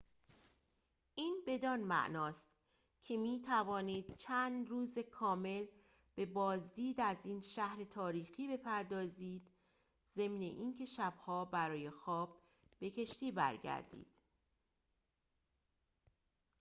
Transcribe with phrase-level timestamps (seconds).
[1.15, 2.49] این بدان معناست
[3.03, 5.65] که می‌توانید چند روز کامل
[6.15, 9.51] به بازدید از این شهر تاریخی بپردازید
[10.13, 12.37] ضمن این که شب‌ها برای خواب
[12.79, 14.11] به کشتی برگردید